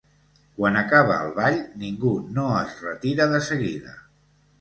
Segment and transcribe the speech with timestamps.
[0.59, 3.95] Quan acaba el ball ningú no es retira de seguida.